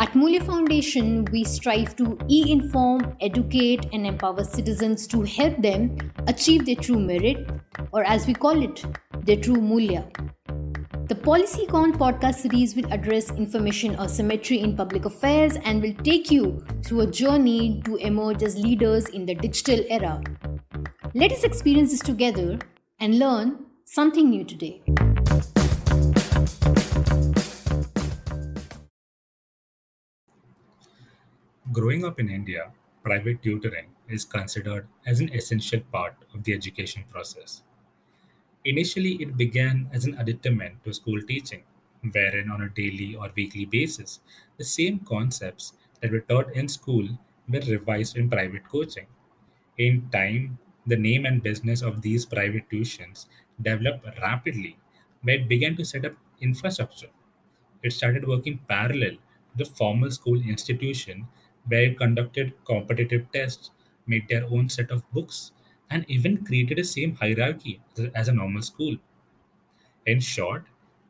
At 0.00 0.14
Mulya 0.14 0.42
Foundation, 0.46 1.26
we 1.26 1.44
strive 1.44 1.94
to 1.96 2.16
e 2.26 2.50
inform, 2.50 3.14
educate, 3.20 3.84
and 3.92 4.06
empower 4.06 4.44
citizens 4.44 5.06
to 5.08 5.20
help 5.24 5.60
them 5.60 5.94
achieve 6.26 6.64
their 6.64 6.76
true 6.76 6.98
merit, 6.98 7.50
or 7.92 8.02
as 8.04 8.26
we 8.26 8.32
call 8.32 8.62
it, 8.62 8.82
their 9.26 9.36
true 9.36 9.60
Mulya. 9.60 10.08
The 11.08 11.14
PolicyCon 11.14 11.98
podcast 11.98 12.36
series 12.36 12.74
will 12.74 12.90
address 12.90 13.30
information 13.32 13.94
asymmetry 14.00 14.60
in 14.60 14.74
public 14.74 15.04
affairs 15.04 15.58
and 15.64 15.82
will 15.82 15.94
take 16.02 16.30
you 16.30 16.64
through 16.82 17.02
a 17.02 17.06
journey 17.06 17.82
to 17.84 17.96
emerge 17.96 18.42
as 18.42 18.56
leaders 18.56 19.04
in 19.10 19.26
the 19.26 19.34
digital 19.34 19.84
era. 19.90 20.22
Let 21.12 21.30
us 21.30 21.44
experience 21.44 21.90
this 21.90 22.00
together 22.00 22.58
and 23.00 23.18
learn 23.18 23.66
something 23.84 24.30
new 24.30 24.44
today. 24.44 24.82
Growing 31.72 32.04
up 32.04 32.20
in 32.20 32.28
India, 32.28 32.72
private 33.02 33.42
tutoring 33.42 33.94
is 34.08 34.26
considered 34.26 34.88
as 35.06 35.20
an 35.20 35.32
essential 35.32 35.80
part 35.80 36.14
of 36.34 36.44
the 36.44 36.52
education 36.52 37.04
process. 37.10 37.62
Initially, 38.64 39.22
it 39.22 39.36
began 39.36 39.88
as 39.92 40.04
an 40.04 40.14
addendum 40.18 40.80
to 40.84 40.92
school 40.94 41.20
teaching, 41.22 41.62
wherein 42.12 42.50
on 42.50 42.62
a 42.62 42.68
daily 42.68 43.14
or 43.14 43.30
weekly 43.36 43.66
basis, 43.66 44.20
the 44.56 44.64
same 44.64 45.00
concepts 45.00 45.74
that 46.00 46.10
were 46.10 46.20
taught 46.20 46.52
in 46.54 46.68
school 46.68 47.18
were 47.48 47.60
revised 47.60 48.16
in 48.16 48.30
private 48.30 48.66
coaching. 48.68 49.06
In 49.78 50.08
time, 50.10 50.58
the 50.86 50.96
name 50.96 51.26
and 51.26 51.42
business 51.42 51.82
of 51.82 52.02
these 52.02 52.26
private 52.26 52.68
tuitions 52.70 53.26
developed 53.60 54.06
rapidly, 54.20 54.76
where 55.22 55.36
it 55.36 55.48
began 55.48 55.76
to 55.76 55.84
set 55.84 56.04
up 56.04 56.14
infrastructure. 56.40 57.10
It 57.82 57.92
started 57.92 58.26
working 58.26 58.60
parallel 58.68 59.16
to 59.16 59.56
the 59.56 59.64
formal 59.64 60.10
school 60.10 60.40
institution 60.40 61.28
where 61.66 61.82
it 61.84 61.98
conducted 61.98 62.54
competitive 62.64 63.30
tests, 63.32 63.70
made 64.06 64.28
their 64.28 64.44
own 64.46 64.68
set 64.68 64.90
of 64.90 65.10
books, 65.12 65.52
and 65.90 66.04
even 66.08 66.44
created 66.44 66.78
a 66.78 66.84
same 66.84 67.16
hierarchy 67.16 67.80
as 68.14 68.28
a 68.28 68.32
normal 68.32 68.62
school. 68.62 68.96
In 70.04 70.20
short, 70.20 70.66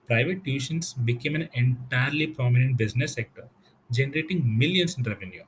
private 0.07 0.45
tuitions 0.45 0.95
became 1.05 1.35
an 1.35 1.49
entirely 1.55 2.29
prominent 2.29 2.77
business 2.77 3.15
sector, 3.15 3.49
generating 3.91 4.57
millions 4.59 4.97
in 4.97 5.03
revenue. 5.03 5.43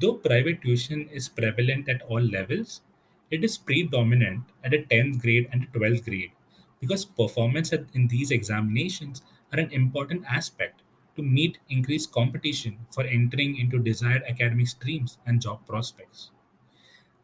Though 0.00 0.14
private 0.14 0.62
tuition 0.62 1.08
is 1.10 1.28
prevalent 1.28 1.88
at 1.88 2.02
all 2.02 2.20
levels, 2.22 2.82
it 3.30 3.44
is 3.44 3.58
predominant 3.58 4.44
at 4.64 4.74
a 4.74 4.84
10th 4.84 5.18
grade 5.18 5.48
and 5.52 5.64
a 5.64 5.68
12th 5.68 6.04
grade 6.04 6.32
because 6.80 7.04
performance 7.06 7.72
in 7.72 8.08
these 8.08 8.30
examinations 8.32 9.22
are 9.52 9.60
an 9.60 9.72
important 9.72 10.24
aspect 10.26 10.83
to 11.16 11.22
meet 11.22 11.58
increased 11.68 12.12
competition 12.12 12.86
for 12.90 13.04
entering 13.04 13.56
into 13.56 13.78
desired 13.78 14.22
academic 14.28 14.68
streams 14.68 15.18
and 15.26 15.40
job 15.40 15.66
prospects. 15.66 16.30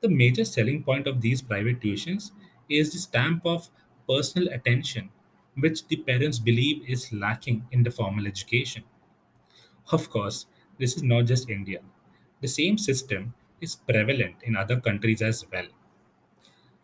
The 0.00 0.08
major 0.08 0.44
selling 0.44 0.82
point 0.82 1.06
of 1.06 1.20
these 1.20 1.42
private 1.42 1.80
tuitions 1.80 2.32
is 2.68 2.92
the 2.92 2.98
stamp 2.98 3.46
of 3.46 3.68
personal 4.08 4.48
attention, 4.52 5.10
which 5.56 5.86
the 5.88 5.96
parents 5.96 6.38
believe 6.38 6.88
is 6.88 7.12
lacking 7.12 7.66
in 7.70 7.82
the 7.84 7.90
formal 7.90 8.26
education. 8.26 8.84
Of 9.92 10.08
course, 10.08 10.46
this 10.78 10.96
is 10.96 11.02
not 11.02 11.26
just 11.26 11.50
India. 11.50 11.82
The 12.40 12.48
same 12.48 12.78
system 12.78 13.34
is 13.60 13.76
prevalent 13.76 14.36
in 14.42 14.56
other 14.56 14.80
countries 14.80 15.20
as 15.20 15.44
well. 15.52 15.66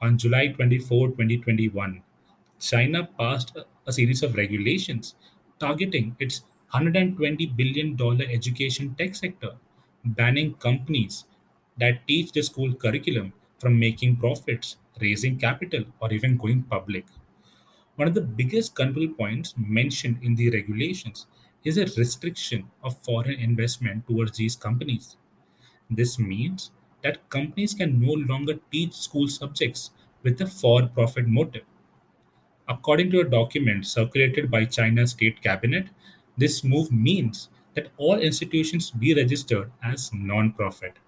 On 0.01 0.17
July 0.17 0.47
24, 0.49 1.09
2021, 1.09 2.03
China 2.59 3.07
passed 3.19 3.55
a, 3.87 3.93
series 3.93 4.23
of 4.23 4.35
regulations 4.35 5.15
targeting 5.59 6.17
its 6.19 6.43
$120 6.75 7.57
billion 7.57 7.97
education 8.23 8.95
tech 8.95 9.15
sector, 9.15 9.57
banning 10.05 10.55
companies 10.55 11.25
that 11.79 12.07
teach 12.07 12.33
the 12.33 12.43
school 12.43 12.75
curriculum 12.75 13.33
from 13.59 13.79
making 13.79 14.17
profits, 14.17 14.77
raising 15.01 15.39
capital, 15.39 15.85
or 16.01 16.13
even 16.13 16.37
going 16.37 16.63
public. 16.63 17.05
One 17.97 18.09
of 18.09 18.15
the 18.15 18.21
biggest 18.21 18.77
control 18.77 19.09
points 19.09 19.55
mentioned 19.57 20.19
in 20.23 20.37
the 20.37 20.51
regulations 20.51 21.27
is 21.65 21.79
a 21.79 21.87
restriction 21.99 22.71
of 22.83 23.03
foreign 23.03 23.41
investment 23.41 24.07
towards 24.07 24.39
these 24.39 24.55
companies. 24.57 25.17
This 25.91 26.19
means 26.19 26.71
that 27.03 27.29
companies 27.31 27.75
can 27.75 28.01
no 28.01 28.13
longer 28.13 28.61
teach 28.73 28.95
school 28.95 29.29
subjects 29.29 29.91
with 30.23 30.41
a 30.41 30.47
for 30.47 30.87
profit 30.89 31.29
motive. 31.29 31.65
According 32.69 33.11
to 33.13 33.21
a 33.21 33.25
document 33.25 33.87
circulated 33.87 34.51
by 34.51 34.67
China's 34.67 35.13
state 35.13 35.41
cabinet, 35.43 35.89
this 36.37 36.63
move 36.63 36.93
means 36.93 37.49
that 37.75 37.89
all 37.97 38.19
institutions 38.19 38.91
be 38.91 39.15
registered 39.15 39.71
as 39.83 40.11
non-profit. 40.13 40.99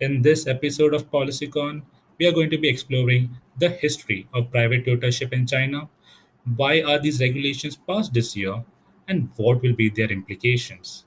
In 0.00 0.22
this 0.22 0.46
episode 0.46 0.94
of 0.94 1.10
PolicyCon, 1.10 1.82
we 2.18 2.26
are 2.26 2.32
going 2.32 2.50
to 2.50 2.58
be 2.58 2.68
exploring 2.68 3.36
the 3.58 3.68
history 3.68 4.28
of 4.32 4.50
private 4.50 4.84
tutorship 4.84 5.32
in 5.32 5.46
China, 5.46 5.88
why 6.56 6.82
are 6.82 6.98
these 6.98 7.20
regulations 7.20 7.76
passed 7.76 8.12
this 8.12 8.36
year, 8.36 8.64
and 9.08 9.30
what 9.36 9.62
will 9.62 9.74
be 9.74 9.88
their 9.88 10.10
implications. 10.10 11.04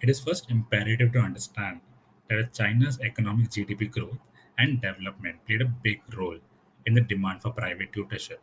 It 0.00 0.08
is 0.08 0.20
first 0.20 0.50
imperative 0.50 1.12
to 1.12 1.20
understand 1.20 1.80
that 2.28 2.54
China's 2.54 2.98
economic 3.00 3.50
GDP 3.50 3.90
growth 3.90 4.18
and 4.58 4.80
development 4.80 5.44
played 5.46 5.62
a 5.62 5.66
big 5.66 6.00
role 6.16 6.38
in 6.86 6.94
the 6.94 7.00
demand 7.00 7.42
for 7.42 7.50
private 7.52 7.92
tutorship. 7.92 8.40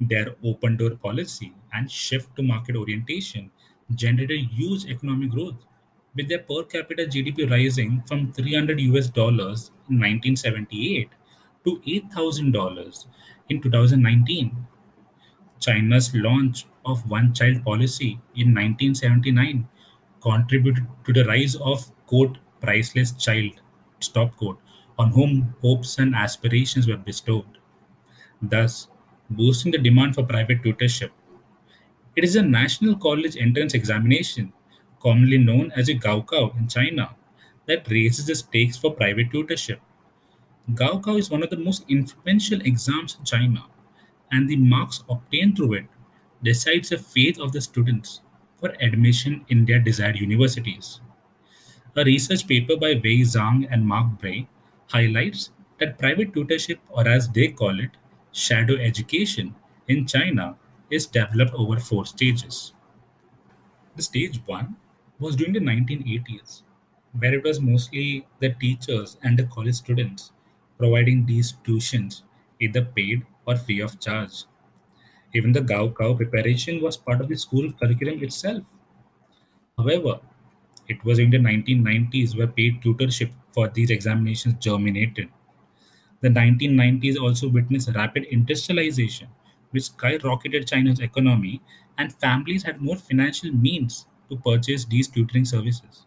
Their 0.00 0.36
open 0.44 0.76
door 0.76 0.90
policy 0.96 1.54
and 1.72 1.90
shift 1.90 2.36
to 2.36 2.42
market 2.42 2.76
orientation 2.76 3.50
generated 3.94 4.46
huge 4.50 4.84
economic 4.86 5.30
growth, 5.30 5.64
with 6.14 6.28
their 6.28 6.40
per 6.40 6.64
capita 6.64 7.04
GDP 7.06 7.50
rising 7.50 8.02
from 8.02 8.32
300 8.32 8.80
US 8.80 9.08
dollars 9.08 9.70
in 9.88 9.98
1978 10.00 11.10
to 11.64 11.80
$8,000 11.86 13.06
in 13.48 13.62
2019. 13.62 14.66
China's 15.60 16.14
launch 16.14 16.66
of 16.84 17.08
one 17.08 17.32
child 17.32 17.64
policy 17.64 18.20
in 18.34 18.54
1979 18.54 19.68
contributed 20.20 20.86
to 21.04 21.12
the 21.12 21.24
rise 21.24 21.54
of 21.56 21.90
quote 22.06 22.38
priceless 22.60 23.12
child 23.12 23.60
stop 24.00 24.36
quote 24.36 24.58
on 24.98 25.10
whom 25.10 25.54
hopes 25.62 25.98
and 25.98 26.14
aspirations 26.14 26.88
were 26.88 26.96
bestowed 26.96 27.58
thus 28.40 28.88
boosting 29.30 29.72
the 29.72 29.78
demand 29.78 30.14
for 30.14 30.24
private 30.24 30.62
tutorship 30.62 31.10
it 32.16 32.24
is 32.24 32.36
a 32.36 32.42
national 32.42 32.96
college 32.96 33.36
entrance 33.36 33.74
examination 33.74 34.52
commonly 35.00 35.38
known 35.38 35.72
as 35.76 35.88
a 35.88 35.94
gaokao 36.06 36.44
in 36.58 36.68
china 36.68 37.08
that 37.66 37.88
raises 37.90 38.26
the 38.26 38.34
stakes 38.34 38.76
for 38.76 38.94
private 39.02 39.30
tutorship 39.30 39.80
gaokao 40.82 41.18
is 41.18 41.30
one 41.30 41.42
of 41.42 41.50
the 41.50 41.62
most 41.68 41.84
influential 41.88 42.60
exams 42.72 43.16
in 43.18 43.24
china 43.24 43.64
and 44.32 44.48
the 44.48 44.56
marks 44.56 45.02
obtained 45.08 45.56
through 45.56 45.74
it 45.74 45.86
decides 46.42 46.88
the 46.88 46.98
fate 46.98 47.38
of 47.38 47.52
the 47.52 47.60
students 47.60 48.20
for 48.58 48.74
admission 48.80 49.44
in 49.48 49.64
their 49.64 49.78
desired 49.78 50.16
universities. 50.16 51.00
A 51.96 52.04
research 52.04 52.46
paper 52.46 52.76
by 52.76 52.94
Wei 53.04 53.20
Zhang 53.20 53.68
and 53.70 53.86
Mark 53.86 54.18
Bray 54.18 54.48
highlights 54.92 55.50
that 55.78 55.98
private 55.98 56.32
tutorship, 56.32 56.78
or 56.90 57.08
as 57.08 57.28
they 57.28 57.48
call 57.48 57.80
it, 57.80 57.90
shadow 58.32 58.74
education, 58.76 59.54
in 59.88 60.06
China 60.06 60.56
is 60.90 61.06
developed 61.06 61.54
over 61.54 61.78
four 61.80 62.06
stages. 62.06 62.72
The 63.96 64.02
stage 64.02 64.42
one 64.44 64.76
was 65.18 65.34
during 65.36 65.54
the 65.54 65.60
1980s, 65.60 66.60
where 67.18 67.32
it 67.32 67.42
was 67.42 67.58
mostly 67.58 68.26
the 68.38 68.50
teachers 68.50 69.16
and 69.22 69.38
the 69.38 69.44
college 69.44 69.76
students 69.76 70.30
providing 70.76 71.24
these 71.24 71.54
tuitions, 71.64 72.22
either 72.60 72.84
paid 72.84 73.24
or 73.46 73.56
free 73.56 73.80
of 73.80 73.98
charge. 73.98 74.44
Even 75.34 75.52
the 75.52 75.62
Gao 75.62 75.88
Gaokao 75.88 76.16
preparation 76.16 76.80
was 76.82 76.96
part 76.96 77.20
of 77.20 77.28
the 77.28 77.36
school 77.36 77.72
curriculum 77.72 78.22
itself. 78.22 78.64
However, 79.76 80.20
it 80.92 81.04
was 81.04 81.18
in 81.18 81.30
the 81.30 81.38
1990s 81.38 82.36
where 82.36 82.46
paid 82.58 82.80
tutorship 82.82 83.32
for 83.52 83.68
these 83.68 83.90
examinations 83.90 84.54
germinated. 84.60 85.28
The 86.20 86.30
1990s 86.30 87.18
also 87.18 87.48
witnessed 87.48 87.90
rapid 87.94 88.24
industrialization, 88.24 89.28
which 89.70 89.84
skyrocketed 89.84 90.68
China's 90.68 91.00
economy, 91.00 91.60
and 91.98 92.14
families 92.14 92.62
had 92.64 92.80
more 92.80 92.96
financial 92.96 93.52
means 93.52 94.06
to 94.30 94.36
purchase 94.36 94.84
these 94.84 95.08
tutoring 95.08 95.44
services. 95.44 96.06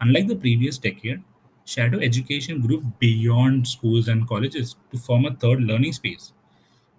Unlike 0.00 0.26
the 0.28 0.36
previous 0.36 0.78
decade, 0.78 1.22
shadow 1.64 2.00
education 2.00 2.60
grew 2.60 2.82
beyond 2.98 3.68
schools 3.68 4.08
and 4.08 4.26
colleges 4.26 4.74
to 4.90 4.98
form 4.98 5.26
a 5.26 5.34
third 5.36 5.62
learning 5.62 5.92
space. 5.92 6.32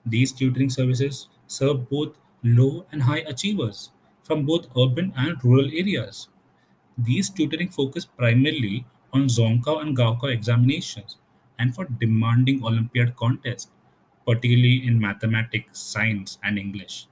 These 0.06 0.33
tutoring 0.33 0.69
services 0.69 1.30
serve 1.48 1.89
both 1.89 2.18
low 2.44 2.86
and 2.92 3.03
high 3.03 3.19
achievers 3.27 3.92
from 4.24 4.45
both 4.45 4.68
urban 4.77 5.13
and 5.18 5.44
rural 5.44 5.68
areas. 5.71 6.30
These 6.97 7.29
tutoring 7.29 7.69
focus 7.69 8.05
primarily 8.05 8.85
on 9.13 9.23
Zhongkao 9.27 9.81
and 9.81 9.95
Gaokao 9.95 10.33
examinations 10.33 11.17
and 11.59 11.75
for 11.75 11.85
demanding 11.85 12.63
Olympiad 12.63 13.15
contests, 13.15 13.69
particularly 14.25 14.85
in 14.85 14.99
mathematics, 14.99 15.79
science, 15.79 16.38
and 16.43 16.57
English. 16.57 17.07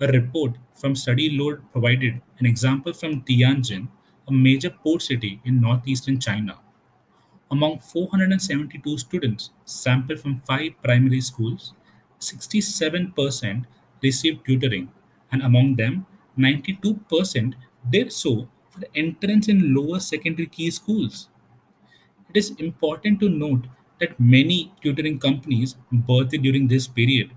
A 0.00 0.08
report 0.08 0.56
from 0.74 0.96
Study 0.96 1.30
Load 1.30 1.70
provided 1.70 2.20
an 2.38 2.46
example 2.46 2.92
from 2.92 3.22
Tianjin, 3.22 3.88
a 4.28 4.32
major 4.32 4.70
port 4.70 5.02
city 5.02 5.40
in 5.44 5.60
northeastern 5.60 6.18
China. 6.20 6.58
Among 7.50 7.78
472 7.78 8.98
students 8.98 9.50
sampled 9.64 10.20
from 10.20 10.40
five 10.40 10.72
primary 10.82 11.20
schools, 11.20 11.72
67% 12.20 13.64
received 14.02 14.44
tutoring, 14.44 14.90
and 15.30 15.42
among 15.42 15.76
them, 15.76 16.06
92% 16.38 17.54
did 17.90 18.12
so 18.12 18.48
for 18.74 18.82
entrance 18.94 19.48
in 19.48 19.74
lower 19.74 20.00
secondary 20.00 20.46
key 20.46 20.70
schools. 20.70 21.28
It 22.28 22.36
is 22.36 22.50
important 22.58 23.20
to 23.20 23.28
note 23.30 23.66
that 24.00 24.18
many 24.20 24.72
tutoring 24.82 25.18
companies 25.18 25.76
birthed 25.92 26.42
during 26.42 26.68
this 26.68 26.86
period. 26.86 27.30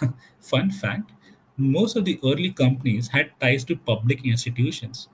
Fun 0.40 0.70
fact 0.70 1.12
most 1.56 1.96
of 1.96 2.04
the 2.06 2.18
early 2.24 2.50
companies 2.50 3.08
had 3.08 3.32
ties 3.40 3.64
to 3.64 3.76
public 3.76 4.24
institutions. 4.24 5.08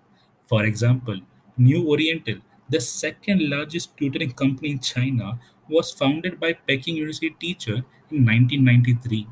For 0.46 0.64
example, 0.64 1.20
New 1.56 1.88
Oriental, 1.88 2.36
the 2.68 2.80
second 2.80 3.48
largest 3.50 3.96
tutoring 3.96 4.32
company 4.32 4.70
in 4.70 4.78
China, 4.78 5.40
was 5.68 5.90
founded 5.90 6.38
by 6.38 6.52
Peking 6.52 6.96
University 6.96 7.30
teacher 7.30 7.84
in 8.10 8.24
1993. 8.24 9.26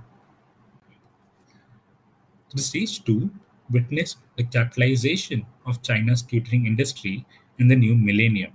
The 2.55 2.63
stage 2.63 3.05
two 3.05 3.31
witnessed 3.75 4.19
the 4.37 4.45
capitalization 4.45 5.47
of 5.67 5.83
China's 5.83 6.23
tutoring 6.23 6.67
industry 6.67 7.27
in 7.59 7.69
the 7.69 7.77
new 7.77 7.95
millennium. 7.97 8.53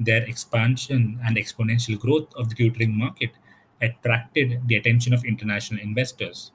Their 0.00 0.22
expansion 0.24 1.20
and 1.24 1.36
exponential 1.36 1.98
growth 1.98 2.34
of 2.34 2.48
the 2.48 2.54
tutoring 2.56 2.96
market 2.96 3.32
attracted 3.80 4.62
the 4.66 4.76
attention 4.76 5.12
of 5.12 5.24
international 5.24 5.80
investors. 5.80 6.52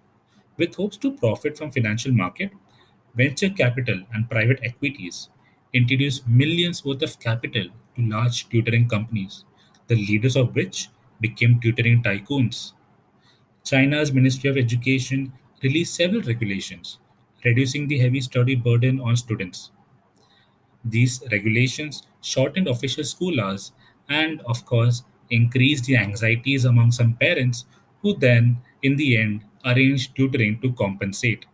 With 0.57 0.75
hopes 0.75 0.97
to 0.97 1.11
profit 1.17 1.57
from 1.57 1.71
financial 1.71 2.11
market, 2.11 2.51
venture 3.15 3.49
capital 3.49 4.03
and 4.13 4.29
private 4.29 4.59
equities 4.63 5.29
introduced 5.73 6.27
millions 6.27 6.83
worth 6.85 7.01
of 7.03 7.19
capital 7.19 7.67
to 7.95 8.01
large 8.01 8.49
tutoring 8.49 8.87
companies, 8.89 9.45
the 9.87 9.95
leaders 9.95 10.35
of 10.35 10.55
which 10.55 10.89
became 11.21 11.59
tutoring 11.59 12.03
tycoons. 12.03 12.73
China's 13.63 14.11
Ministry 14.11 14.49
of 14.49 14.57
Education 14.57 15.33
released 15.63 15.95
several 15.95 16.21
regulations, 16.21 16.99
reducing 17.45 17.87
the 17.87 17.99
heavy 17.99 18.21
study 18.21 18.55
burden 18.55 18.99
on 18.99 19.15
students. 19.17 19.71
These 20.85 21.23
regulations 21.31 22.03
shortened 22.21 22.67
official 22.67 23.03
school 23.03 23.41
hours 23.41 23.71
and, 24.07 24.39
of 24.41 24.65
course, 24.65 25.03
increased 25.29 25.85
the 25.85 25.97
anxieties 25.97 26.63
among 26.63 26.91
some 26.91 27.13
parents 27.15 27.65
who 28.01 28.15
then, 28.15 28.57
in 28.81 28.95
the 28.97 29.17
end, 29.17 29.43
arranged 29.65 30.15
tutoring 30.15 30.59
to 30.61 30.71
compensate. 30.73 31.45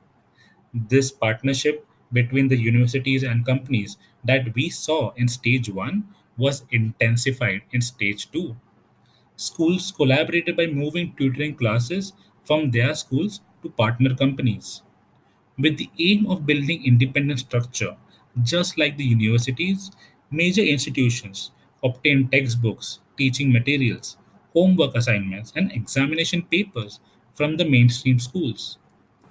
This 0.74 1.12
partnership 1.12 1.88
between 2.14 2.50
the 2.50 2.58
universities 2.58 3.24
and 3.24 3.46
companies 3.46 3.98
that 4.24 4.54
we 4.56 4.70
saw 4.70 5.12
in 5.16 5.28
stage 5.30 5.70
1 5.70 6.06
was 6.38 6.66
intensified 6.72 7.64
in 7.72 7.82
stage 7.82 8.32
2. 8.32 8.58
Schools 9.38 9.92
collaborated 9.92 10.58
by 10.58 10.68
moving 10.68 11.16
tutoring 11.16 11.56
classes 11.56 12.14
from 12.44 12.72
their 12.72 12.96
schools 12.96 13.42
to 13.64 13.70
partner 13.70 14.16
companies 14.16 14.84
with 15.60 15.78
the 15.78 15.90
aim 16.00 16.26
of 16.28 16.46
building 16.46 16.86
independent 16.86 17.40
structure. 17.40 17.96
Just 18.44 18.78
like 18.78 18.98
the 18.98 19.04
universities, 19.04 19.92
major 20.32 20.62
institutions 20.62 21.52
obtain 21.84 22.28
textbooks, 22.30 23.00
teaching 23.18 23.52
materials, 23.52 24.18
homework 24.54 24.96
assignments, 24.96 25.52
and 25.56 25.72
examination 25.72 26.44
papers 26.44 27.00
from 27.34 27.58
the 27.58 27.66
mainstream 27.66 28.20
schools. 28.20 28.78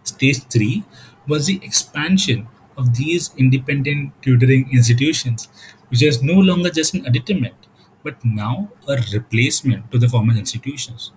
Stage 0.03 0.43
3 0.45 0.85
was 1.29 1.47
the 1.47 1.61
expansion 1.63 2.49
of 2.77 2.97
these 2.97 3.35
independent 3.37 4.13
tutoring 4.23 4.69
institutions, 4.73 5.49
which 5.89 6.03
is 6.03 6.23
no 6.23 6.35
longer 6.35 6.71
just 6.71 6.95
an 6.95 7.07
addendum, 7.07 7.55
but 8.03 8.25
now 8.25 8.71
a 8.89 8.97
replacement 9.13 9.91
to 9.93 9.99
the 9.99 10.09
formal 10.09 10.37
institutions. 10.37 11.13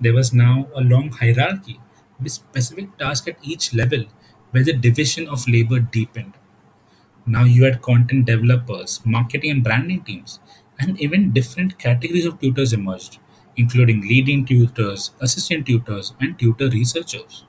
There 0.00 0.14
was 0.14 0.32
now 0.34 0.68
a 0.74 0.80
long 0.80 1.10
hierarchy 1.10 1.80
with 2.20 2.32
specific 2.32 2.96
tasks 2.98 3.28
at 3.28 3.38
each 3.42 3.72
level 3.74 4.06
where 4.50 4.64
the 4.64 4.72
division 4.72 5.28
of 5.28 5.48
labor 5.48 5.80
deepened. 5.80 6.34
Now 7.26 7.44
you 7.44 7.64
had 7.64 7.82
content 7.82 8.26
developers, 8.26 9.00
marketing 9.04 9.50
and 9.50 9.64
branding 9.64 10.02
teams, 10.04 10.38
and 10.78 11.00
even 11.00 11.32
different 11.32 11.78
categories 11.78 12.26
of 12.26 12.40
tutors 12.40 12.72
emerged, 12.74 13.18
including 13.56 14.02
leading 14.02 14.44
tutors, 14.44 15.12
assistant 15.20 15.66
tutors, 15.66 16.12
and 16.20 16.38
tutor 16.38 16.68
researchers. 16.68 17.44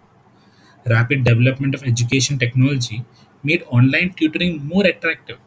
Rapid 0.85 1.23
development 1.23 1.73
of 1.75 1.83
education 1.83 2.37
technology 2.37 3.03
made 3.43 3.63
online 3.69 4.13
tutoring 4.13 4.65
more 4.67 4.85
attractive. 4.85 5.39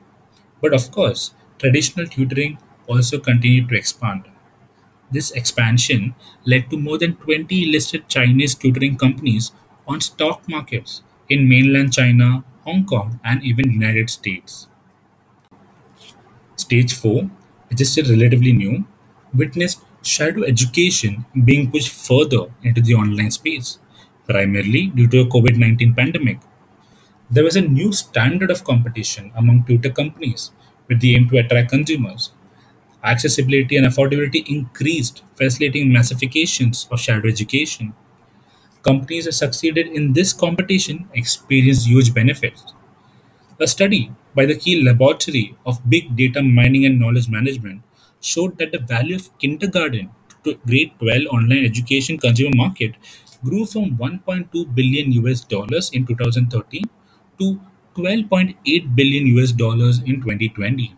But 0.63 0.75
of 0.75 0.91
course, 0.91 1.33
traditional 1.59 2.07
tutoring 2.07 2.59
also 2.89 3.19
continued 3.21 3.69
to 3.71 3.77
expand. 3.77 4.25
This 5.11 5.31
expansion 5.33 6.15
led 6.45 6.71
to 6.71 6.79
more 6.79 6.99
than 6.99 7.17
20 7.17 7.67
listed 7.67 8.09
Chinese 8.09 8.55
tutoring 8.55 8.97
companies 8.99 9.53
on 9.87 10.01
stock 10.03 10.49
markets 10.49 11.03
in 11.29 11.49
mainland 11.49 11.93
China, 11.93 12.45
Hong 12.65 12.85
Kong, 12.85 13.21
and 13.25 13.43
even 13.43 13.71
United 13.71 14.11
States. 14.11 14.69
Stage 16.57 16.95
4, 16.95 17.31
which 17.69 17.81
is 17.81 17.93
still 17.93 18.09
relatively 18.09 18.53
new, 18.53 18.85
witnessed 19.35 19.81
shadow 20.03 20.43
education 20.45 21.25
being 21.45 21.71
pushed 21.71 21.91
further 21.91 22.47
into 22.63 22.81
the 22.81 22.95
online 22.95 23.31
space, 23.31 23.79
primarily 24.29 24.87
due 24.87 25.09
to 25.09 25.21
a 25.21 25.27
COVID 25.27 25.57
19 25.57 25.95
pandemic. 25.95 26.39
There 27.31 27.45
was 27.45 27.57
a 27.57 27.61
new 27.61 27.93
standard 27.93 28.51
of 28.51 28.65
competition 28.65 29.33
among 29.35 29.65
tutor 29.65 29.91
companies 29.91 30.51
with 30.89 31.01
the 31.01 31.17
aim 31.17 31.29
to 31.31 31.39
attract 31.39 31.71
consumers. 31.71 32.31
Accessibility 33.03 33.77
and 33.77 33.87
affordability 33.87 34.47
increased, 34.49 35.23
facilitating 35.35 35.93
massifications 35.93 36.87
of 36.91 37.01
shadow 37.01 37.29
education. 37.29 37.95
Companies 38.85 39.25
that 39.25 39.33
succeeded 39.33 39.89
in 39.89 40.13
this 40.13 40.33
competition 40.33 41.09
experienced 41.13 41.89
huge 41.89 42.15
benefits. 42.15 42.73
A 43.61 43.67
study 43.67 44.13
by 44.35 44.47
the 44.47 44.55
Key 44.57 44.83
Laboratory 44.83 45.57
of 45.67 45.89
Big 45.91 46.15
Data 46.17 46.43
Mining 46.43 46.85
and 46.85 47.01
Knowledge 47.01 47.29
Management 47.29 47.83
showed 48.21 48.59
that 48.59 48.73
the 48.73 48.79
value 48.79 49.17
of 49.17 49.37
kindergarten 49.39 50.11
to 50.45 50.55
grade 50.67 50.93
12 50.99 51.27
online 51.33 51.65
education 51.65 52.19
consumer 52.19 52.55
market 52.55 52.95
grew 53.43 53.67
from 53.67 53.97
1.2 53.97 54.75
billion 54.75 55.13
US 55.25 55.41
dollars 55.41 55.91
in 55.93 56.07
2013 56.07 56.85
to 57.41 57.61
12.8 57.97 58.95
billion 58.95 59.27
US 59.39 59.53
dollars 59.53 60.01
in 60.01 60.21
2020. 60.21 60.95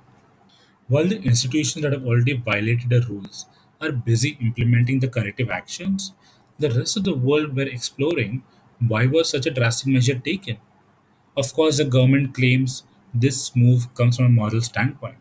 While 0.89 1.07
the 1.07 1.23
institutions 1.23 1.83
that 1.83 1.93
have 1.93 2.05
already 2.07 2.33
violated 2.35 2.91
the 2.91 3.01
rules 3.03 3.47
are 3.81 3.93
busy 3.93 4.37
implementing 4.41 5.01
the 5.01 5.09
corrective 5.09 5.51
actions, 5.51 6.13
the 6.59 6.71
rest 6.71 6.97
of 6.97 7.05
the 7.05 7.15
world 7.15 7.57
were 7.57 7.63
exploring 7.77 8.43
why 8.81 9.07
was 9.07 9.31
such 9.31 9.47
a 9.47 9.51
drastic 9.51 9.89
measure 9.89 10.19
taken. 10.19 10.59
Of 11.37 11.53
course, 11.55 11.79
the 11.79 11.85
government 11.85 12.35
claims 12.35 12.83
this 13.15 13.55
move 13.57 13.95
comes 13.95 14.17
from 14.17 14.27
a 14.27 14.31
moral 14.31 14.61
standpoint. 14.63 15.19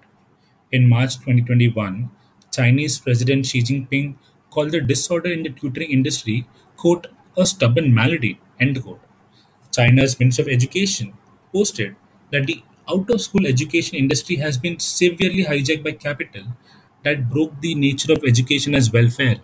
In 0.71 0.87
March 0.89 1.17
2021, 1.19 2.11
Chinese 2.51 2.99
President 2.99 3.45
Xi 3.47 3.61
Jinping 3.63 4.17
called 4.51 4.71
the 4.71 4.81
disorder 4.81 5.31
in 5.31 5.43
the 5.43 5.49
tutoring 5.49 5.91
industry, 5.91 6.47
quote, 6.77 7.07
a 7.37 7.45
stubborn 7.45 7.93
malady, 7.93 8.39
end 8.59 8.83
quote. 8.83 9.01
China's 9.71 10.19
Ministry 10.19 10.43
of 10.43 10.49
Education 10.49 11.13
posted 11.53 11.95
that 12.31 12.47
the 12.47 12.63
out 12.89 13.09
of 13.11 13.21
school 13.21 13.45
education 13.47 13.97
industry 13.97 14.37
has 14.37 14.57
been 14.57 14.79
severely 14.79 15.43
hijacked 15.45 15.83
by 15.83 15.91
capital 15.91 16.43
that 17.03 17.29
broke 17.29 17.59
the 17.61 17.75
nature 17.75 18.13
of 18.13 18.23
education 18.23 18.73
as 18.75 18.91
welfare. 18.91 19.37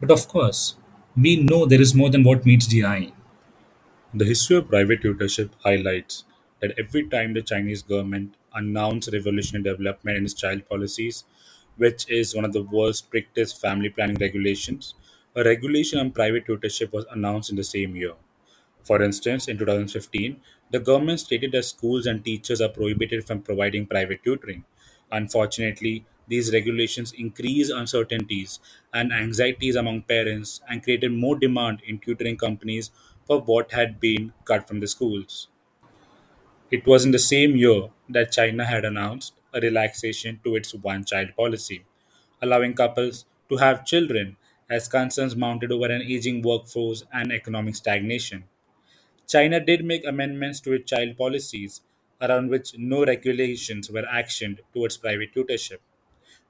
But 0.00 0.10
of 0.10 0.28
course, 0.28 0.74
we 1.16 1.36
know 1.36 1.64
there 1.66 1.80
is 1.80 1.94
more 1.94 2.10
than 2.10 2.22
what 2.24 2.44
meets 2.46 2.66
the 2.66 2.84
eye. 2.84 3.12
The 4.14 4.24
history 4.24 4.56
of 4.56 4.68
private 4.68 5.02
tutorship 5.02 5.50
highlights 5.64 6.24
that 6.60 6.72
every 6.78 7.08
time 7.08 7.34
the 7.34 7.42
Chinese 7.42 7.82
government 7.82 8.36
announced 8.54 9.10
revolutionary 9.12 9.64
development 9.64 10.16
in 10.18 10.24
its 10.24 10.34
child 10.34 10.66
policies, 10.68 11.24
which 11.76 12.08
is 12.08 12.34
one 12.34 12.44
of 12.46 12.52
the 12.52 12.62
world's 12.62 12.98
strictest 12.98 13.60
family 13.60 13.90
planning 13.90 14.16
regulations, 14.18 14.94
a 15.34 15.44
regulation 15.44 15.98
on 15.98 16.10
private 16.12 16.46
tutorship 16.46 16.92
was 16.92 17.04
announced 17.10 17.50
in 17.50 17.56
the 17.56 17.64
same 17.64 17.96
year. 17.96 18.14
For 18.84 19.02
instance, 19.02 19.48
in 19.48 19.58
2015, 19.58 20.40
the 20.70 20.80
government 20.80 21.20
stated 21.20 21.52
that 21.52 21.64
schools 21.64 22.06
and 22.06 22.24
teachers 22.24 22.60
are 22.60 22.68
prohibited 22.68 23.26
from 23.26 23.42
providing 23.42 23.86
private 23.86 24.22
tutoring. 24.22 24.64
Unfortunately, 25.10 26.04
these 26.28 26.52
regulations 26.52 27.12
increased 27.12 27.70
uncertainties 27.72 28.60
and 28.92 29.12
anxieties 29.12 29.76
among 29.76 30.02
parents 30.02 30.60
and 30.68 30.82
created 30.82 31.12
more 31.12 31.38
demand 31.38 31.82
in 31.86 31.98
tutoring 31.98 32.36
companies 32.36 32.90
for 33.26 33.40
what 33.40 33.72
had 33.72 34.00
been 34.00 34.32
cut 34.44 34.66
from 34.68 34.80
the 34.80 34.88
schools. 34.88 35.48
It 36.72 36.88
was 36.88 37.04
in 37.04 37.12
the 37.12 37.20
same 37.20 37.54
year 37.54 37.90
that 38.08 38.32
China 38.32 38.64
had 38.66 38.84
announced 38.84 39.34
a 39.54 39.60
relaxation 39.60 40.40
to 40.42 40.56
its 40.56 40.74
one 40.74 41.04
child 41.04 41.36
policy, 41.36 41.84
allowing 42.40 42.74
couples 42.74 43.26
to 43.48 43.58
have 43.58 43.86
children 43.86 44.36
as 44.68 44.88
concerns 44.88 45.36
mounted 45.36 45.70
over 45.70 45.86
an 45.86 46.02
aging 46.02 46.42
workforce 46.42 47.04
and 47.12 47.30
economic 47.30 47.76
stagnation. 47.76 48.42
China 49.28 49.60
did 49.60 49.84
make 49.84 50.06
amendments 50.06 50.60
to 50.62 50.72
its 50.74 50.90
child 50.90 51.16
policies, 51.18 51.82
around 52.20 52.50
which 52.50 52.78
no 52.78 53.04
regulations 53.06 53.90
were 53.90 54.04
actioned 54.04 54.60
towards 54.74 54.98
private 54.98 55.32
tutorship. 55.34 55.82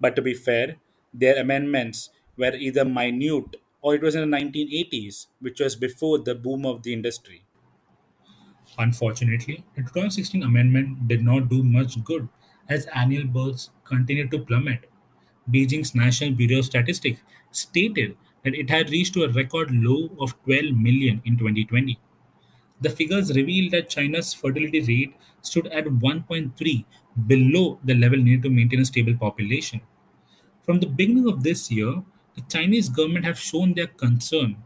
But 0.01 0.17
to 0.17 0.23
be 0.23 0.35
fair, 0.35 0.77
their 1.15 1.39
amendments 1.41 2.11
were 2.37 2.55
either 2.55 2.85
minute 2.85 3.57
or 3.81 3.95
it 3.95 4.03
was 4.03 4.15
in 4.15 4.31
the 4.31 4.37
1980s, 4.37 5.29
which 5.41 5.61
was 5.61 5.77
before 5.77 6.19
the 6.19 6.35
boom 6.35 6.67
of 6.67 6.83
the 6.83 6.93
industry. 6.93 7.45
Unfortunately, 8.79 9.65
the 9.77 9.83
2016 9.83 10.43
amendment 10.43 11.09
did 11.09 11.23
not 11.25 11.49
do 11.49 11.63
much 11.63 12.03
good 12.05 12.29
as 12.69 12.87
annual 12.87 13.27
births 13.27 13.71
continued 13.85 14.31
to 14.31 14.39
plummet. 14.41 14.91
Beijing's 15.51 15.95
National 15.95 16.33
Bureau 16.33 16.59
of 16.59 16.67
Statistics 16.67 17.21
stated 17.51 18.17
that 18.45 18.55
it 18.55 18.71
had 18.71 18.91
reached 18.91 19.15
to 19.15 19.25
a 19.25 19.33
record 19.33 19.71
low 19.73 20.11
of 20.21 20.43
12 20.45 20.77
million 20.77 21.23
in 21.25 21.39
2020. 21.39 21.99
The 22.81 22.91
figures 22.91 23.35
reveal 23.37 23.71
that 23.71 23.91
China's 23.91 24.35
fertility 24.35 24.81
rate 24.83 25.17
stood 25.43 25.67
at 25.69 25.87
1.3, 25.87 26.85
below 27.27 27.79
the 27.85 27.95
level 27.95 28.19
needed 28.19 28.43
to 28.43 28.51
maintain 28.51 28.81
a 28.81 28.85
stable 28.85 29.17
population. 29.17 29.81
From 30.63 30.81
the 30.81 30.87
beginning 30.87 31.29
of 31.29 31.43
this 31.43 31.71
year, 31.71 32.03
the 32.35 32.43
Chinese 32.49 32.89
government 32.89 33.25
have 33.27 33.39
shown 33.39 33.75
their 33.75 33.87
concern 33.89 34.57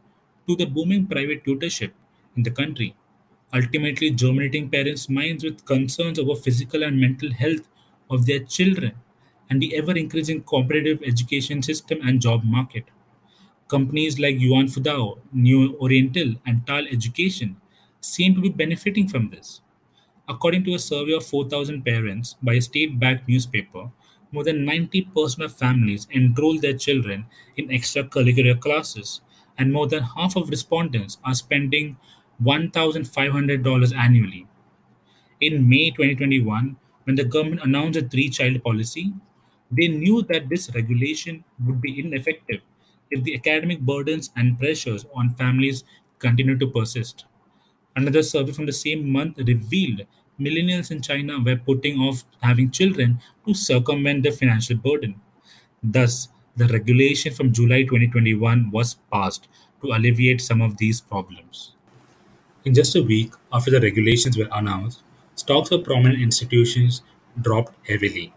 to 0.46 0.56
the 0.56 0.66
booming 0.66 1.06
private 1.06 1.44
tutorship 1.44 1.92
in 2.36 2.44
the 2.44 2.50
country, 2.50 2.94
ultimately 3.52 4.10
germinating 4.10 4.70
parents' 4.70 5.08
minds 5.08 5.42
with 5.44 5.64
concerns 5.64 6.18
over 6.18 6.36
physical 6.36 6.84
and 6.84 7.00
mental 7.00 7.32
health 7.32 7.68
of 8.10 8.26
their 8.26 8.40
children 8.40 8.92
and 9.50 9.60
the 9.62 9.76
ever 9.76 9.96
increasing 9.96 10.42
competitive 10.42 11.02
education 11.02 11.62
system 11.62 11.98
and 12.02 12.20
job 12.20 12.44
market. 12.44 12.84
Companies 13.68 14.18
like 14.18 14.38
Yuan 14.40 14.66
Fudao, 14.66 15.18
New 15.32 15.76
Oriental, 15.78 16.34
and 16.46 16.66
TAL 16.66 16.86
Education 16.88 17.56
seem 18.00 18.34
to 18.34 18.40
be 18.40 18.48
benefiting 18.48 19.08
from 19.08 19.28
this. 19.30 19.60
According 20.28 20.64
to 20.64 20.74
a 20.74 20.78
survey 20.78 21.12
of 21.14 21.24
4,000 21.26 21.84
parents 21.84 22.36
by 22.42 22.54
a 22.54 22.60
state 22.60 22.98
backed 23.00 23.28
newspaper, 23.28 23.90
more 24.32 24.44
than 24.44 24.64
90% 24.66 25.44
of 25.44 25.56
families 25.56 26.06
enroll 26.10 26.58
their 26.60 26.76
children 26.76 27.26
in 27.56 27.68
extracurricular 27.68 28.60
classes, 28.60 29.20
and 29.56 29.72
more 29.72 29.86
than 29.86 30.02
half 30.02 30.36
of 30.36 30.50
respondents 30.50 31.18
are 31.24 31.34
spending 31.34 31.96
$1,500 32.42 33.94
annually. 33.94 34.46
In 35.40 35.68
May 35.68 35.90
2021, 35.92 36.76
when 37.04 37.16
the 37.16 37.24
government 37.24 37.62
announced 37.62 37.98
a 37.98 38.02
three 38.06 38.28
child 38.28 38.62
policy, 38.62 39.14
they 39.70 39.88
knew 39.88 40.22
that 40.22 40.48
this 40.48 40.70
regulation 40.74 41.44
would 41.64 41.80
be 41.80 41.98
ineffective 42.00 42.60
if 43.10 43.22
the 43.24 43.34
academic 43.34 43.80
burdens 43.80 44.30
and 44.36 44.58
pressures 44.58 45.06
on 45.14 45.34
families 45.34 45.84
continue 46.18 46.58
to 46.58 46.66
persist. 46.66 47.24
Another 47.96 48.22
survey 48.22 48.52
from 48.52 48.66
the 48.66 48.74
same 48.74 49.10
month 49.10 49.38
revealed 49.38 50.02
millennials 50.38 50.90
in 50.90 51.00
China 51.00 51.40
were 51.40 51.56
putting 51.56 51.98
off 51.98 52.24
having 52.42 52.70
children 52.70 53.20
to 53.46 53.54
circumvent 53.54 54.22
the 54.22 54.30
financial 54.30 54.76
burden. 54.76 55.14
Thus, 55.82 56.28
the 56.54 56.68
regulation 56.68 57.32
from 57.32 57.54
July 57.54 57.84
2021 57.84 58.70
was 58.70 58.96
passed 59.10 59.48
to 59.80 59.92
alleviate 59.92 60.42
some 60.42 60.60
of 60.60 60.76
these 60.76 61.00
problems. 61.00 61.72
In 62.66 62.74
just 62.74 62.96
a 62.96 63.02
week 63.02 63.32
after 63.50 63.70
the 63.70 63.80
regulations 63.80 64.36
were 64.36 64.48
announced, 64.52 65.02
stocks 65.34 65.70
of 65.70 65.84
prominent 65.84 66.20
institutions 66.20 67.00
dropped 67.40 67.74
heavily. 67.88 68.34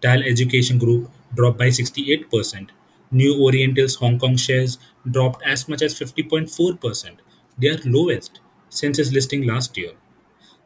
TAL 0.00 0.22
Education 0.22 0.78
Group 0.78 1.10
dropped 1.34 1.58
by 1.58 1.68
68%. 1.68 2.68
New 3.10 3.42
Oriental's 3.42 3.96
Hong 3.96 4.20
Kong 4.20 4.36
shares 4.36 4.78
dropped 5.10 5.42
as 5.44 5.68
much 5.68 5.82
as 5.82 5.98
50.4%, 5.98 7.16
their 7.58 7.76
lowest 7.84 8.40
since 8.70 8.98
its 8.98 9.12
listing 9.12 9.46
last 9.46 9.76
year. 9.76 9.92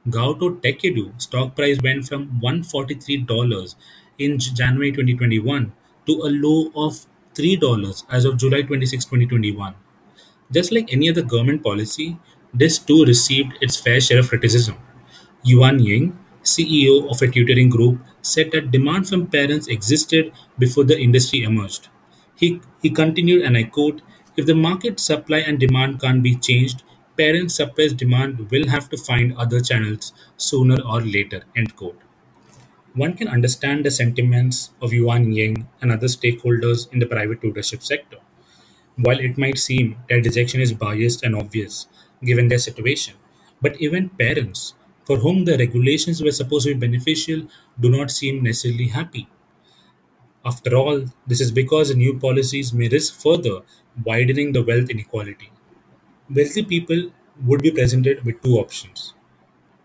Gaotu 0.09 0.61
Techedu 0.63 1.21
stock 1.21 1.57
price 1.57 1.79
went 1.83 2.07
from 2.07 2.41
$143 2.41 3.75
in 4.19 4.39
January 4.39 4.93
2021 4.93 5.73
to 6.07 6.13
a 6.13 6.31
low 6.45 6.71
of 6.77 7.07
$3 7.35 8.05
as 8.11 8.25
of 8.25 8.37
July 8.37 9.05
26, 9.07 9.27
2021. 9.27 9.75
Just 10.53 10.73
like 10.73 10.93
any 10.93 11.11
other 11.11 11.23
government 11.23 11.63
policy, 11.65 12.19
this 12.53 12.79
too 12.79 13.05
received 13.05 13.59
its 13.61 13.77
fair 13.77 14.01
share 14.01 14.21
of 14.21 14.29
criticism. 14.29 14.77
Yuan 15.45 15.81
Ying, 15.81 16.19
CEO 16.43 17.11
of 17.11 17.23
a 17.23 17.29
tutoring 17.29 17.69
group, 17.71 17.99
said 18.23 18.51
that 18.53 18.71
demand 18.71 19.09
from 19.09 19.27
parents 19.27 19.69
existed 19.69 20.33
before 20.59 20.85
the 20.85 20.99
industry 20.99 21.43
emerged. 21.43 21.89
He, 22.37 22.61
he 22.83 22.91
continued, 22.91 23.43
and 23.43 23.57
I 23.57 23.65
quote, 23.65 24.03
if 24.37 24.47
the 24.47 24.55
market 24.55 25.01
supply 25.01 25.39
and 25.39 25.59
demand 25.61 26.01
can't 26.01 26.23
be 26.23 26.35
changed, 26.37 26.83
parents 27.17 27.55
suppressed 27.57 27.97
demand 27.97 28.51
will 28.51 28.69
have 28.69 28.89
to 28.91 28.97
find 28.97 29.37
other 29.37 29.61
channels 29.61 30.13
sooner 30.37 30.81
or 30.83 31.01
later. 31.01 31.43
One 32.95 33.15
can 33.15 33.29
understand 33.29 33.85
the 33.85 33.91
sentiments 33.91 34.71
of 34.81 34.93
Yuan 34.93 35.33
Ying 35.33 35.69
and 35.83 35.93
other 35.93 36.07
stakeholders 36.07 36.91
in 36.93 36.99
the 36.99 37.07
private 37.07 37.41
tutorship 37.43 37.83
sector. 37.83 38.19
While 38.97 39.21
it 39.21 39.39
might 39.39 39.59
seem 39.59 39.97
that 40.09 40.25
rejection 40.25 40.61
is 40.61 40.73
biased 40.73 41.23
and 41.25 41.37
obvious 41.37 41.89
given 42.25 42.49
their 42.49 42.59
situation, 42.59 43.15
but 43.61 43.81
even 43.81 44.09
parents 44.11 44.75
for 45.05 45.19
whom 45.19 45.45
the 45.45 45.59
regulations 45.59 46.23
were 46.23 46.33
supposed 46.33 46.67
to 46.67 46.75
be 46.75 46.87
beneficial 46.87 47.49
do 47.79 47.91
not 47.91 48.11
seem 48.11 48.43
necessarily 48.43 48.89
happy. 48.89 49.29
After 50.45 50.77
all, 50.77 51.07
this 51.27 51.41
is 51.41 51.51
because 51.51 51.97
new 51.97 52.19
policies 52.19 52.73
may 52.73 52.89
risk 52.89 53.21
further 53.21 53.63
widening 54.05 54.53
the 54.53 54.63
wealth 54.63 54.89
inequality. 54.91 55.51
Wealthy 56.31 56.65
people 56.65 57.11
would 57.45 57.63
be 57.63 57.71
presented 57.71 58.25
with 58.25 58.41
two 58.43 58.55
options 58.57 59.13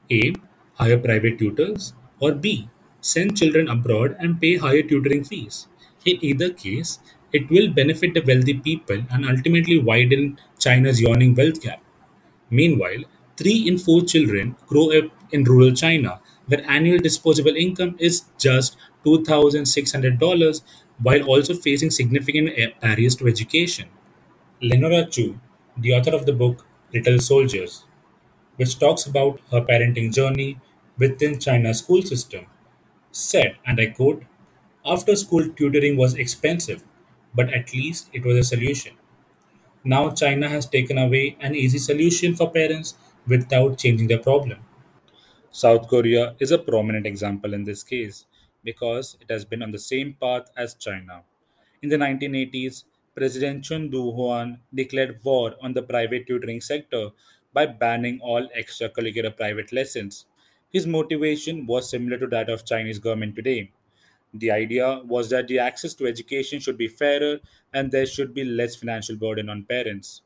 A. 0.09 0.33
Hire 0.75 0.97
private 0.97 1.37
tutors, 1.37 1.93
or 2.21 2.31
B. 2.33 2.69
Send 3.01 3.35
children 3.35 3.67
abroad 3.67 4.15
and 4.19 4.39
pay 4.39 4.55
higher 4.55 4.81
tutoring 4.81 5.25
fees. 5.25 5.67
In 6.05 6.17
either 6.23 6.49
case, 6.51 6.99
it 7.33 7.49
will 7.49 7.67
benefit 7.69 8.13
the 8.13 8.21
wealthy 8.21 8.53
people 8.53 9.03
and 9.11 9.25
ultimately 9.25 9.79
widen 9.79 10.39
China's 10.57 11.01
yawning 11.01 11.35
wealth 11.35 11.61
gap. 11.61 11.81
Meanwhile, 12.49 13.03
three 13.35 13.67
in 13.67 13.77
four 13.77 14.01
children 14.03 14.55
grow 14.65 14.97
up 14.97 15.11
in 15.31 15.43
rural 15.43 15.73
China, 15.73 16.21
where 16.47 16.63
annual 16.69 16.99
disposable 16.99 17.55
income 17.55 17.97
is 17.99 18.23
just 18.37 18.77
$2,600 19.05 20.61
while 21.01 21.23
also 21.23 21.53
facing 21.53 21.91
significant 21.91 22.49
barriers 22.79 23.15
to 23.17 23.27
education. 23.27 23.89
Lenora 24.61 25.05
Chu, 25.05 25.37
the 25.81 25.93
author 25.93 26.15
of 26.15 26.25
the 26.25 26.33
book 26.33 26.65
Little 26.93 27.19
Soldiers, 27.19 27.85
which 28.57 28.79
talks 28.79 29.05
about 29.05 29.41
her 29.51 29.61
parenting 29.61 30.13
journey 30.13 30.59
within 30.97 31.39
China's 31.39 31.79
school 31.79 32.01
system, 32.03 32.47
said, 33.11 33.57
and 33.65 33.79
I 33.81 33.87
quote, 33.87 34.23
After 34.85 35.15
school 35.15 35.49
tutoring 35.49 35.97
was 35.97 36.15
expensive, 36.15 36.83
but 37.35 37.53
at 37.53 37.73
least 37.73 38.09
it 38.13 38.25
was 38.25 38.37
a 38.37 38.43
solution. 38.43 38.95
Now 39.83 40.11
China 40.11 40.49
has 40.49 40.65
taken 40.67 40.97
away 40.97 41.37
an 41.41 41.55
easy 41.55 41.79
solution 41.79 42.35
for 42.35 42.49
parents 42.51 42.95
without 43.27 43.77
changing 43.77 44.07
the 44.07 44.17
problem. 44.17 44.59
South 45.51 45.87
Korea 45.87 46.35
is 46.39 46.51
a 46.51 46.57
prominent 46.57 47.05
example 47.05 47.53
in 47.53 47.63
this 47.63 47.83
case 47.83 48.25
because 48.63 49.17
it 49.21 49.29
has 49.31 49.45
been 49.45 49.61
on 49.63 49.71
the 49.71 49.79
same 49.79 50.15
path 50.19 50.49
as 50.57 50.73
China. 50.75 51.23
In 51.81 51.89
the 51.89 51.97
1980s, 51.97 52.85
President 53.15 53.63
Chun 53.63 53.89
Doo-hwan 53.89 54.61
declared 54.73 55.23
war 55.23 55.55
on 55.61 55.73
the 55.73 55.81
private 55.83 56.25
tutoring 56.27 56.61
sector 56.61 57.09
by 57.53 57.65
banning 57.65 58.19
all 58.21 58.47
extracurricular 58.49 59.35
private 59.35 59.71
lessons. 59.71 60.25
His 60.69 60.87
motivation 60.87 61.65
was 61.65 61.89
similar 61.89 62.17
to 62.17 62.27
that 62.27 62.49
of 62.49 62.65
Chinese 62.65 62.99
government 62.99 63.35
today. 63.35 63.71
The 64.33 64.51
idea 64.51 65.01
was 65.05 65.29
that 65.29 65.47
the 65.47 65.59
access 65.59 65.93
to 65.95 66.07
education 66.07 66.59
should 66.59 66.77
be 66.77 66.87
fairer 66.87 67.39
and 67.73 67.91
there 67.91 68.05
should 68.05 68.33
be 68.33 68.43
less 68.43 68.75
financial 68.75 69.15
burden 69.15 69.49
on 69.49 69.63
parents. 69.65 70.21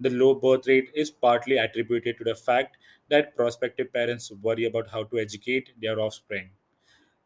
The 0.00 0.10
low 0.10 0.34
birth 0.34 0.66
rate 0.66 0.90
is 0.94 1.10
partly 1.10 1.56
attributed 1.58 2.18
to 2.18 2.24
the 2.24 2.34
fact 2.34 2.76
that 3.08 3.34
prospective 3.36 3.92
parents 3.92 4.30
worry 4.30 4.64
about 4.64 4.88
how 4.90 5.04
to 5.04 5.18
educate 5.18 5.72
their 5.80 5.98
offspring. 6.00 6.50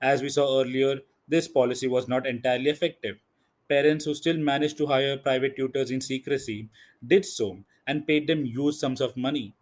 As 0.01 0.23
we 0.23 0.29
saw 0.31 0.61
earlier, 0.61 1.01
this 1.29 1.49
policy 1.49 1.87
was 1.89 2.09
not 2.09 2.27
entirely 2.27 2.71
effective. 2.71 3.19
Parents 3.71 4.05
who 4.05 4.15
still 4.15 4.37
managed 4.37 4.77
to 4.79 4.87
hire 4.89 5.17
private 5.17 5.57
tutors 5.57 5.91
in 5.91 6.03
secrecy 6.03 6.69
did 7.07 7.25
so 7.25 7.65
and 7.87 8.07
paid 8.07 8.27
them 8.27 8.45
huge 8.45 8.75
sums 8.75 9.01
of 9.01 9.17
money. 9.17 9.55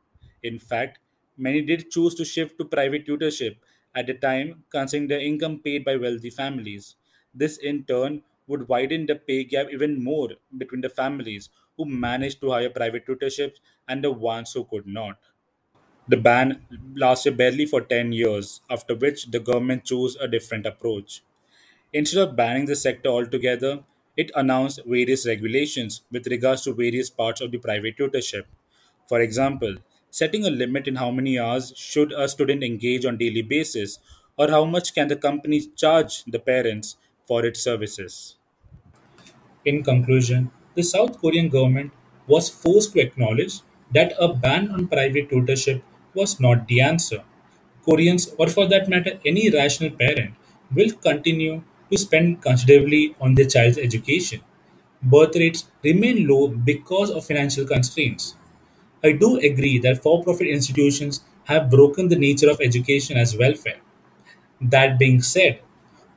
In 0.42 0.58
fact, 0.58 0.98
many 1.36 1.62
did 1.62 1.90
choose 1.92 2.14
to 2.16 2.24
shift 2.24 2.58
to 2.58 2.64
private 2.64 3.06
tutorship 3.06 3.58
at 3.94 4.06
the 4.08 4.14
time, 4.14 4.64
considering 4.70 5.06
the 5.08 5.20
income 5.22 5.60
paid 5.60 5.84
by 5.84 5.94
wealthy 5.96 6.30
families. 6.30 6.96
This, 7.32 7.56
in 7.58 7.84
turn, 7.84 8.24
would 8.48 8.66
widen 8.68 9.06
the 9.06 9.14
pay 9.14 9.44
gap 9.44 9.68
even 9.70 10.02
more 10.02 10.30
between 10.56 10.80
the 10.80 10.88
families 10.88 11.50
who 11.76 11.84
managed 11.84 12.40
to 12.40 12.50
hire 12.50 12.70
private 12.70 13.06
tutorships 13.06 13.60
and 13.86 14.02
the 14.02 14.10
ones 14.10 14.52
who 14.54 14.64
could 14.64 14.86
not. 14.88 15.18
The 16.08 16.16
ban 16.16 16.66
lasted 16.96 17.36
barely 17.36 17.64
for 17.64 17.80
10 17.82 18.12
years, 18.12 18.62
after 18.68 18.96
which 18.96 19.26
the 19.26 19.38
government 19.38 19.84
chose 19.84 20.16
a 20.16 20.26
different 20.26 20.66
approach. 20.66 21.22
Instead 21.92 22.28
of 22.28 22.36
banning 22.36 22.66
the 22.66 22.76
sector 22.76 23.08
altogether, 23.10 23.84
it 24.18 24.30
announced 24.34 24.80
various 24.87 25.26
regulations 25.26 26.02
with 26.12 26.26
regards 26.26 26.64
to 26.64 26.75
various 26.75 27.08
parts 27.08 27.40
of 27.40 27.50
the 27.52 27.58
private 27.58 27.96
tutorship. 27.96 28.46
For 29.08 29.20
example, 29.22 29.76
setting 30.10 30.44
a 30.44 30.50
limit 30.50 30.87
in 30.87 30.96
how 30.96 31.10
many 31.10 31.38
hours 31.38 31.72
should 31.76 32.12
a 32.12 32.28
student 32.28 32.62
engage 32.62 33.06
on 33.06 33.16
daily 33.16 33.42
basis 33.42 33.98
or 34.37 34.50
how 34.50 34.64
much 34.66 34.94
can 34.94 35.08
the 35.08 35.16
company 35.16 35.60
charge 35.84 36.25
the 36.25 36.38
parents 36.38 36.96
for 37.26 37.44
its 37.46 37.60
services. 37.60 38.37
In 39.64 39.84
conclusion, 39.84 40.50
the 40.75 40.82
South 40.82 41.20
Korean 41.20 41.48
government 41.48 41.92
was 42.26 42.48
forced 42.48 42.92
to 42.92 43.00
acknowledge 43.00 43.60
that 43.92 44.12
a 44.18 44.32
ban 44.34 44.70
on 44.72 44.88
private 44.88 45.30
tutorship 45.30 45.82
was 46.14 46.40
not 46.40 46.66
the 46.66 46.80
answer. 46.80 47.22
Koreans, 47.84 48.34
or 48.38 48.48
for 48.48 48.66
that 48.66 48.88
matter, 48.88 49.20
any 49.25 49.48
rational 49.50 49.90
parent, 49.90 50.34
will 50.75 50.90
continue 50.90 51.62
to 51.90 51.99
spend 51.99 52.42
considerably 52.42 53.14
on 53.21 53.35
their 53.35 53.47
child's 53.47 53.78
education. 53.78 54.40
Birth 55.02 55.37
rates 55.37 55.66
remain 55.83 56.26
low 56.26 56.49
because 56.49 57.11
of 57.11 57.26
financial 57.26 57.66
constraints. 57.66 58.35
I 59.02 59.12
do 59.12 59.37
agree 59.38 59.78
that 59.78 60.02
for 60.02 60.23
profit 60.25 60.49
institutions 60.49 61.23
have 61.45 61.71
broken 61.71 62.09
the 62.09 62.16
nature 62.16 62.50
of 62.50 62.61
education 62.61 63.16
as 63.16 63.37
welfare. 63.37 63.80
That 64.61 64.99
being 64.99 65.23
said, 65.23 65.61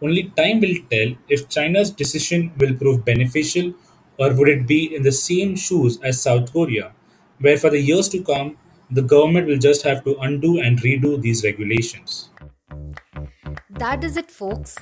only 0.02 0.32
time 0.36 0.62
will 0.62 0.76
tell 0.90 1.16
if 1.30 1.48
China's 1.48 1.92
decision 1.92 2.52
will 2.58 2.74
prove 2.74 3.06
beneficial 3.06 3.74
or 4.18 4.34
would 4.34 4.50
it 4.50 4.68
be 4.68 4.96
in 4.96 5.04
the 5.04 5.12
same 5.12 5.56
shoes 5.56 6.00
as 6.02 6.22
South 6.22 6.52
Korea, 6.52 6.92
where 7.40 7.58
for 7.58 7.70
the 7.70 7.80
years 7.80 8.10
to 8.10 8.24
come, 8.24 8.58
the 8.90 9.02
government 9.02 9.48
will 9.48 9.58
just 9.58 9.84
have 9.84 10.04
to 10.04 10.18
undo 10.18 10.60
and 10.60 10.80
redo 10.82 11.22
these 11.22 11.44
regulations. 11.44 12.30
That 13.70 14.04
is 14.04 14.18
it, 14.18 14.30
folks. 14.30 14.76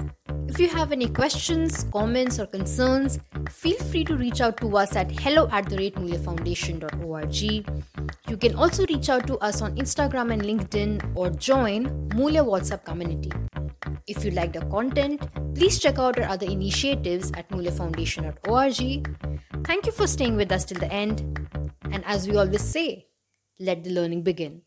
If 0.50 0.60
you 0.60 0.68
have 0.70 0.92
any 0.92 1.08
questions, 1.08 1.86
comments, 1.94 2.40
or 2.40 2.48
concerns, 2.48 3.20
feel 3.52 3.78
free 3.78 4.04
to 4.06 4.18
reach 4.18 4.42
out 4.42 4.58
to 4.58 4.78
us 4.78 4.96
at 4.96 5.12
hello 5.12 5.48
at 5.52 5.70
the 5.70 5.78
rate 5.78 5.94
You 8.28 8.38
can 8.38 8.56
also 8.56 8.86
reach 8.88 9.10
out 9.10 9.28
to 9.28 9.38
us 9.38 9.62
on 9.62 9.76
Instagram 9.76 10.34
and 10.34 10.42
LinkedIn 10.42 11.16
or 11.16 11.30
join 11.30 12.10
Mulya 12.10 12.44
WhatsApp 12.44 12.84
community. 12.84 13.32
If 14.08 14.26
you 14.26 14.32
like 14.32 14.54
the 14.54 14.66
content, 14.66 15.22
please 15.54 15.78
check 15.78 16.00
out 16.00 16.18
our 16.18 16.28
other 16.28 16.48
initiatives 16.48 17.32
at 17.36 17.48
mulyafoundation.org. 17.50 19.18
Thank 19.68 19.86
you 19.86 19.92
for 19.92 20.08
staying 20.08 20.36
with 20.36 20.52
us 20.52 20.66
till 20.66 20.80
the 20.80 20.92
end. 20.92 21.48
And 21.92 22.04
as 22.06 22.28
we 22.28 22.38
always 22.38 22.64
say, 22.64 23.06
let 23.60 23.84
the 23.84 23.92
learning 23.92 24.24
begin. 24.24 24.64